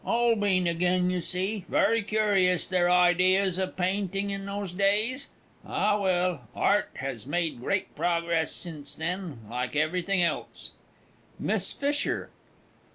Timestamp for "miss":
11.37-11.71